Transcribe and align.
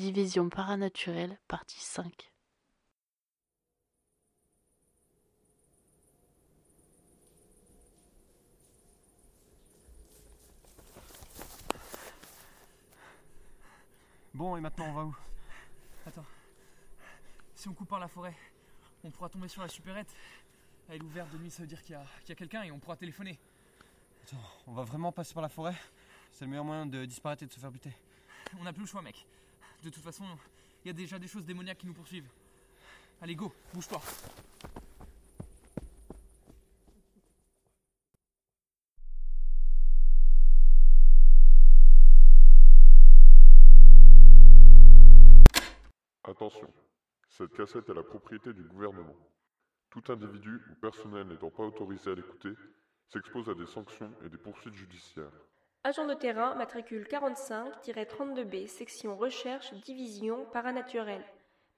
Division 0.00 0.48
paranaturelle, 0.48 1.38
partie 1.46 1.78
5. 1.78 2.32
Bon, 14.32 14.56
et 14.56 14.60
maintenant 14.62 14.86
on 14.86 14.92
va 14.94 15.04
où? 15.04 15.14
Attends. 16.06 16.24
Si 17.54 17.68
on 17.68 17.74
coupe 17.74 17.90
par 17.90 18.00
la 18.00 18.08
forêt, 18.08 18.34
on 19.04 19.10
pourra 19.10 19.28
tomber 19.28 19.48
sur 19.48 19.60
la 19.60 19.68
supérette. 19.68 20.08
Elle 20.88 20.96
est 20.96 21.02
ouverte 21.02 21.30
de 21.30 21.36
nuit, 21.36 21.50
ça 21.50 21.60
veut 21.60 21.68
dire 21.68 21.82
qu'il 21.82 21.92
y 21.92 21.96
a, 21.96 22.06
qu'il 22.20 22.30
y 22.30 22.32
a 22.32 22.36
quelqu'un 22.36 22.62
et 22.62 22.70
on 22.70 22.78
pourra 22.78 22.96
téléphoner. 22.96 23.38
Attends, 24.22 24.42
on 24.66 24.72
va 24.72 24.82
vraiment 24.84 25.12
passer 25.12 25.34
par 25.34 25.42
la 25.42 25.50
forêt? 25.50 25.76
C'est 26.32 26.46
le 26.46 26.50
meilleur 26.52 26.64
moyen 26.64 26.86
de 26.86 27.04
disparaître 27.04 27.42
et 27.42 27.46
de 27.46 27.52
se 27.52 27.60
faire 27.60 27.70
buter. 27.70 27.92
On 28.58 28.64
n'a 28.64 28.72
plus 28.72 28.84
le 28.84 28.88
choix, 28.88 29.02
mec. 29.02 29.26
De 29.82 29.88
toute 29.88 30.02
façon, 30.02 30.24
il 30.84 30.88
y 30.88 30.90
a 30.90 30.92
déjà 30.92 31.18
des 31.18 31.26
choses 31.26 31.46
démoniaques 31.46 31.78
qui 31.78 31.86
nous 31.86 31.94
poursuivent. 31.94 32.28
Allez, 33.22 33.34
go, 33.34 33.50
bouge-toi. 33.72 34.00
Attention, 46.24 46.72
cette 47.28 47.52
cassette 47.54 47.88
est 47.88 47.94
la 47.94 48.02
propriété 48.02 48.52
du 48.52 48.62
gouvernement. 48.62 49.16
Tout 49.88 50.02
individu 50.08 50.60
ou 50.70 50.74
personnel 50.74 51.26
n'étant 51.26 51.50
pas 51.50 51.64
autorisé 51.64 52.10
à 52.10 52.14
l'écouter 52.14 52.52
s'expose 53.08 53.48
à 53.48 53.54
des 53.54 53.66
sanctions 53.66 54.12
et 54.24 54.28
des 54.28 54.38
poursuites 54.38 54.74
judiciaires. 54.74 55.32
Agent 55.82 56.06
de 56.06 56.12
terrain, 56.12 56.54
matricule 56.56 57.04
45-32B, 57.04 58.66
section 58.66 59.16
recherche, 59.16 59.72
division 59.80 60.44
paranaturelle. 60.52 61.24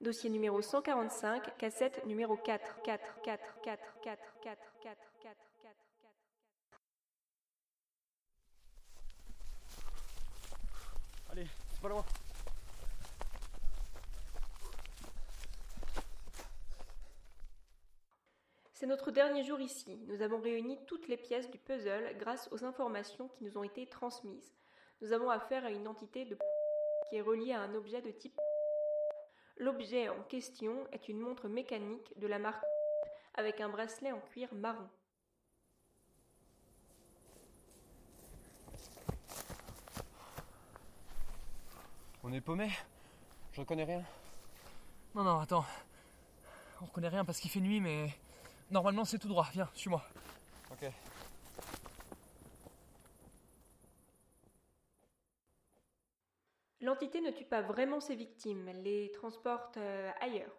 Dossier 0.01 0.29
numéro 0.29 0.61
145, 0.61 1.57
cassette 1.57 2.05
numéro 2.05 2.35
4. 2.35 2.81
4, 2.83 3.21
4, 3.23 3.61
4, 3.61 3.61
4, 3.63 3.81
4, 4.03 4.21
4, 4.41 4.59
4, 4.81 4.97
4, 5.23 5.37
4. 5.61 5.75
Allez, 11.31 11.47
c'est 11.71 11.81
pas 11.81 11.87
loin 11.87 12.03
C'est 18.83 18.89
notre 18.89 19.11
dernier 19.11 19.45
jour 19.45 19.61
ici. 19.61 19.97
Nous 20.09 20.21
avons 20.21 20.41
réuni 20.41 20.77
toutes 20.87 21.07
les 21.07 21.15
pièces 21.15 21.49
du 21.49 21.57
puzzle 21.57 22.17
grâce 22.17 22.49
aux 22.51 22.65
informations 22.65 23.29
qui 23.29 23.45
nous 23.45 23.57
ont 23.57 23.63
été 23.63 23.87
transmises. 23.87 24.53
Nous 24.99 25.13
avons 25.13 25.29
affaire 25.29 25.63
à 25.63 25.71
une 25.71 25.87
entité 25.87 26.25
de 26.25 26.37
qui 27.07 27.15
est 27.15 27.21
reliée 27.21 27.53
à 27.53 27.61
un 27.61 27.75
objet 27.75 28.01
de 28.01 28.11
type 28.11 28.37
L'objet 29.55 30.09
en 30.09 30.21
question 30.23 30.85
est 30.91 31.07
une 31.07 31.21
montre 31.21 31.47
mécanique 31.47 32.11
de 32.19 32.27
la 32.27 32.39
marque 32.39 32.65
avec 33.35 33.61
un 33.61 33.69
bracelet 33.69 34.11
en 34.11 34.19
cuir 34.19 34.53
marron. 34.53 34.89
On 42.21 42.33
est 42.33 42.41
paumé? 42.41 42.69
Je 43.53 43.61
reconnais 43.61 43.85
rien. 43.85 44.03
Non, 45.15 45.23
non, 45.23 45.39
attends. 45.39 45.63
On 46.81 46.85
reconnaît 46.87 47.07
rien 47.07 47.23
parce 47.23 47.39
qu'il 47.39 47.49
fait 47.49 47.61
nuit, 47.61 47.79
mais 47.79 48.09
normalement 48.71 49.05
c'est 49.05 49.19
tout 49.19 49.27
droit. 49.27 49.47
Viens, 49.51 49.69
suis-moi. 49.73 50.03
Ok. 50.71 50.89
L'entité 56.81 57.21
ne 57.21 57.31
tue 57.31 57.45
pas 57.45 57.61
vraiment 57.61 58.01
ses 58.01 58.15
victimes, 58.15 58.67
elle 58.67 58.83
les 58.83 59.09
transporte 59.11 59.77
euh, 59.77 60.11
ailleurs. 60.19 60.51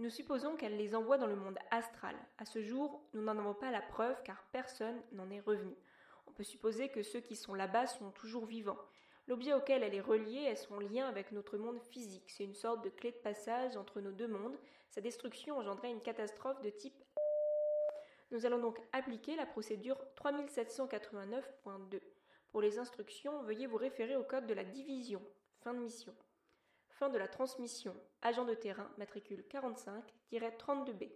Nous 0.00 0.10
supposons 0.10 0.56
qu'elle 0.56 0.76
les 0.76 0.96
envoie 0.96 1.16
dans 1.16 1.28
le 1.28 1.36
monde 1.36 1.58
astral. 1.70 2.16
À 2.38 2.44
ce 2.44 2.60
jour, 2.60 3.02
nous 3.14 3.22
n'en 3.22 3.38
avons 3.38 3.54
pas 3.54 3.70
la 3.70 3.80
preuve 3.80 4.16
car 4.24 4.42
personne 4.50 5.00
n'en 5.12 5.30
est 5.30 5.40
revenu. 5.40 5.76
On 6.26 6.32
peut 6.32 6.42
supposer 6.42 6.88
que 6.88 7.02
ceux 7.02 7.20
qui 7.20 7.36
sont 7.36 7.54
là-bas 7.54 7.86
sont 7.86 8.10
toujours 8.10 8.46
vivants. 8.46 8.78
L'objet 9.28 9.52
auquel 9.52 9.84
elle 9.84 9.94
est 9.94 10.00
reliée 10.00 10.42
est 10.42 10.56
son 10.56 10.80
lien 10.80 11.06
avec 11.06 11.30
notre 11.30 11.56
monde 11.56 11.80
physique. 11.80 12.30
C'est 12.30 12.44
une 12.44 12.54
sorte 12.54 12.82
de 12.82 12.88
clé 12.88 13.12
de 13.12 13.18
passage 13.18 13.76
entre 13.76 14.00
nos 14.00 14.10
deux 14.10 14.26
mondes. 14.26 14.58
Sa 14.88 15.00
destruction 15.00 15.58
engendrait 15.58 15.92
une 15.92 16.00
catastrophe 16.00 16.60
de 16.62 16.70
type 16.70 17.00
nous 18.30 18.46
allons 18.46 18.58
donc 18.58 18.80
appliquer 18.92 19.36
la 19.36 19.46
procédure 19.46 19.98
3789.2. 20.16 22.00
Pour 22.50 22.60
les 22.60 22.78
instructions, 22.78 23.42
veuillez 23.42 23.66
vous 23.66 23.76
référer 23.76 24.16
au 24.16 24.24
code 24.24 24.46
de 24.46 24.54
la 24.54 24.64
division. 24.64 25.22
Fin 25.62 25.74
de 25.74 25.78
mission. 25.78 26.14
Fin 26.88 27.08
de 27.08 27.18
la 27.18 27.28
transmission. 27.28 27.94
Agent 28.22 28.44
de 28.44 28.54
terrain, 28.54 28.90
matricule 28.98 29.44
45-32B. 29.50 31.10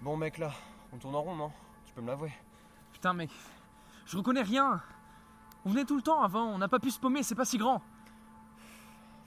Bon 0.00 0.16
mec 0.16 0.38
là, 0.38 0.52
on 0.92 0.98
tourne 0.98 1.14
en 1.14 1.22
rond 1.22 1.36
non? 1.36 1.52
Tu 1.86 1.92
peux 1.92 2.00
me 2.00 2.08
l'avouer. 2.08 2.32
Putain, 3.02 3.14
mec. 3.14 3.32
Je 4.06 4.16
reconnais 4.16 4.42
rien. 4.42 4.80
On 5.64 5.70
venait 5.70 5.84
tout 5.84 5.96
le 5.96 6.02
temps 6.02 6.22
avant, 6.22 6.44
on 6.44 6.58
n'a 6.58 6.68
pas 6.68 6.78
pu 6.78 6.88
se 6.92 7.00
paumer, 7.00 7.24
c'est 7.24 7.34
pas 7.34 7.44
si 7.44 7.58
grand. 7.58 7.82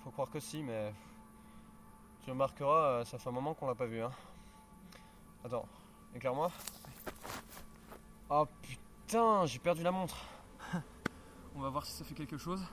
Faut 0.01 0.11
croire 0.11 0.29
que 0.29 0.39
si, 0.39 0.63
mais. 0.63 0.93
Tu 2.23 2.29
remarqueras, 2.29 2.83
euh, 2.85 3.03
ça 3.03 3.17
fait 3.17 3.27
un 3.27 3.33
moment 3.33 3.53
qu'on 3.53 3.67
l'a 3.67 3.75
pas 3.75 3.85
vu, 3.85 4.01
hein. 4.01 4.13
Attends, 5.43 5.67
éclaire-moi. 6.15 6.49
Oh 8.29 8.47
putain, 8.61 9.45
j'ai 9.45 9.59
perdu 9.59 9.83
la 9.83 9.91
montre. 9.91 10.23
On 11.53 11.59
va 11.59 11.67
voir 11.67 11.85
si 11.85 11.91
ça 11.91 12.05
fait 12.05 12.15
quelque 12.15 12.37
chose. 12.37 12.65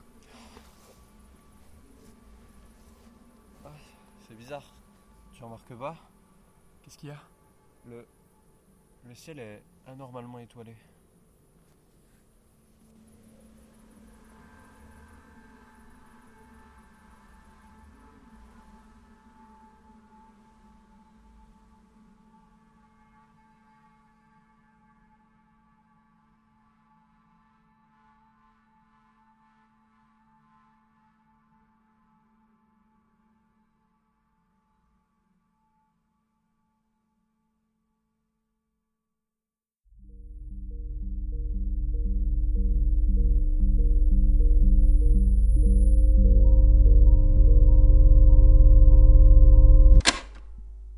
Ah, 3.65 3.71
c'est 4.21 4.37
bizarre. 4.37 4.73
Tu 5.33 5.43
remarques 5.43 5.75
pas 5.75 5.97
Qu'est-ce 6.81 6.97
qu'il 6.97 7.09
y 7.09 7.13
a? 7.13 7.19
Le. 7.89 8.07
Le 9.09 9.15
ciel 9.17 9.41
est 9.41 9.65
anormalement 9.85 10.39
étoilé. 10.39 10.77